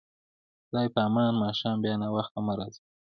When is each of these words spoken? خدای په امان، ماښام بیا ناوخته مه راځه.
خدای 0.65 0.87
په 0.93 0.99
امان، 1.07 1.33
ماښام 1.41 1.77
بیا 1.83 1.93
ناوخته 2.01 2.39
مه 2.45 2.53
راځه. 2.59 2.81